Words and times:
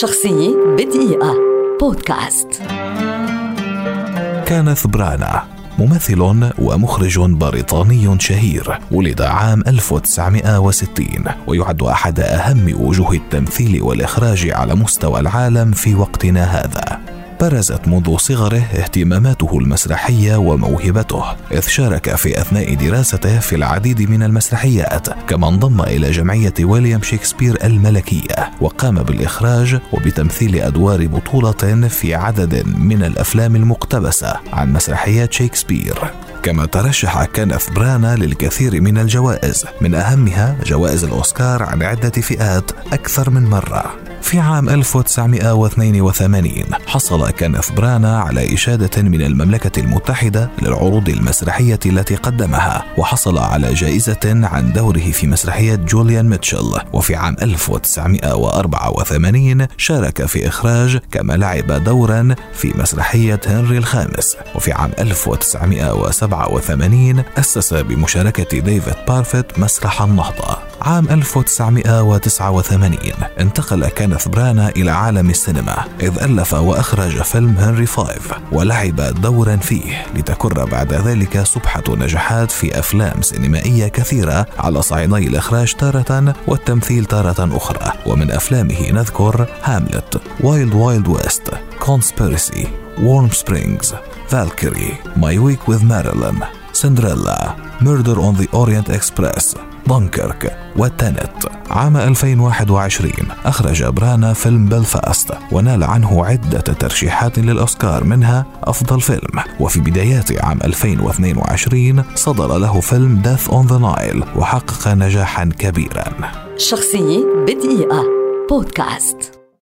شخصية 0.00 0.56
بدقيقة. 0.78 1.34
بودكاست. 1.80 2.48
كانث 4.46 4.86
برانا 4.86 5.44
ممثل 5.78 6.48
ومخرج 6.58 7.20
بريطاني 7.20 8.16
شهير 8.20 8.78
ولد 8.90 9.22
عام 9.22 9.62
1960 9.66 11.24
ويعد 11.46 11.82
أحد 11.82 12.20
أهم 12.20 12.74
وجوه 12.80 13.12
التمثيل 13.12 13.82
والإخراج 13.82 14.50
على 14.50 14.74
مستوى 14.74 15.20
العالم 15.20 15.72
في 15.72 15.94
وقتنا 15.94 16.44
هذا. 16.44 17.01
برزت 17.42 17.88
منذ 17.88 18.16
صغره 18.16 18.64
اهتماماته 18.74 19.58
المسرحية 19.58 20.36
وموهبته 20.36 21.24
إذ 21.52 21.60
شارك 21.60 22.14
في 22.14 22.40
أثناء 22.40 22.74
دراسته 22.74 23.38
في 23.38 23.56
العديد 23.56 24.10
من 24.10 24.22
المسرحيات 24.22 25.08
كما 25.28 25.48
انضم 25.48 25.80
إلى 25.80 26.10
جمعية 26.10 26.54
ويليام 26.60 27.02
شكسبير 27.02 27.58
الملكية 27.64 28.50
وقام 28.60 29.02
بالإخراج 29.02 29.78
وبتمثيل 29.92 30.56
أدوار 30.56 31.06
بطولة 31.06 31.88
في 31.88 32.14
عدد 32.14 32.66
من 32.66 33.02
الأفلام 33.02 33.56
المقتبسة 33.56 34.34
عن 34.52 34.72
مسرحيات 34.72 35.32
شكسبير 35.32 35.98
كما 36.42 36.66
ترشح 36.66 37.24
كينيث 37.24 37.70
برانا 37.70 38.16
للكثير 38.16 38.80
من 38.80 38.98
الجوائز 38.98 39.64
من 39.80 39.94
أهمها 39.94 40.56
جوائز 40.66 41.04
الأوسكار 41.04 41.62
عن 41.62 41.82
عدة 41.82 42.10
فئات 42.10 42.70
أكثر 42.92 43.30
من 43.30 43.50
مرة. 43.50 44.11
في 44.22 44.40
عام 44.40 44.68
1982 44.68 46.52
حصل 46.86 47.30
كينيث 47.30 47.70
برانا 47.70 48.18
على 48.18 48.54
إشادة 48.54 49.02
من 49.02 49.22
المملكة 49.22 49.80
المتحدة 49.80 50.50
للعروض 50.62 51.08
المسرحية 51.08 51.78
التي 51.86 52.14
قدمها 52.16 52.84
وحصل 52.98 53.38
على 53.38 53.74
جائزة 53.74 54.18
عن 54.24 54.72
دوره 54.72 55.10
في 55.12 55.26
مسرحية 55.26 55.74
جوليان 55.74 56.28
ميتشل. 56.28 56.72
وفي 56.92 57.14
عام 57.14 57.36
1984 57.42 59.66
شارك 59.76 60.26
في 60.26 60.48
إخراج 60.48 60.98
كما 61.12 61.32
لعب 61.32 61.84
دورا 61.84 62.34
في 62.52 62.72
مسرحية 62.76 63.40
هنري 63.46 63.78
الخامس. 63.78 64.36
وفي 64.54 64.72
عام 64.72 64.90
1987 64.98 67.22
أسس 67.38 67.74
بمشاركة 67.74 68.60
ديفيد 68.60 68.94
بارفيت 69.08 69.58
مسرح 69.58 70.02
النهضة. 70.02 70.71
عام 70.84 71.08
1989 71.10 72.98
انتقل 73.40 73.88
كينيث 73.88 74.28
برانا 74.28 74.68
إلى 74.68 74.90
عالم 74.90 75.30
السينما 75.30 75.84
إذ 76.00 76.18
ألف 76.18 76.54
وأخرج 76.54 77.22
فيلم 77.22 77.56
Henry 77.58 77.86
V 77.86 78.32
ولعب 78.52 78.96
دورا 78.96 79.56
فيه 79.56 80.06
لتكر 80.14 80.64
بعد 80.64 80.92
ذلك 80.92 81.42
سبحة 81.42 81.82
نجاحات 81.88 82.50
في 82.50 82.78
أفلام 82.78 83.22
سينمائية 83.22 83.88
كثيرة 83.88 84.46
على 84.58 84.82
صعيدي 84.82 85.26
الإخراج 85.26 85.74
تارة 85.74 86.34
والتمثيل 86.46 87.04
تارة 87.04 87.56
أخرى. 87.56 87.92
ومن 88.06 88.30
أفلامه 88.30 88.90
نذكر 88.90 89.46
Hamlet 89.64 90.20
Wild 90.40 90.74
Wild 90.74 91.08
West 91.08 91.50
Conspiracy 91.78 92.68
Warm 93.02 93.30
Springs 93.30 93.94
Valkyrie 94.28 94.94
My 95.16 95.38
Week 95.38 95.68
with 95.68 95.84
Marilyn 95.84 96.61
Cinderella 96.82 97.56
Murder 97.80 98.18
on 98.18 98.34
the 98.34 98.46
Orient 98.54 98.90
Express 98.90 99.54
Dunkirk 99.86 100.56
و 100.76 100.85
Tenet 100.85 101.32
عام 101.70 101.96
2021 101.96 103.12
أخرج 103.44 103.84
برانا 103.84 104.32
فيلم 104.32 104.66
بلفاست 104.66 105.32
ونال 105.52 105.84
عنه 105.84 106.26
عدة 106.26 106.60
ترشيحات 106.60 107.38
للأوسكار 107.38 108.04
منها 108.04 108.46
أفضل 108.64 109.00
فيلم. 109.00 109.42
وفي 109.60 109.80
بدايات 109.80 110.44
عام 110.44 110.58
2022 110.64 112.04
صدر 112.14 112.58
له 112.58 112.80
فيلم 112.80 113.22
Death 113.22 113.50
on 113.50 113.66
the 113.66 113.78
Nile 113.78 114.24
وحقق 114.36 114.88
نجاحا 114.88 115.44
كبيرا. 115.58 116.04
شخصية 116.56 117.24
بدقيقة. 117.46 118.04
بودكاست. 118.50 119.31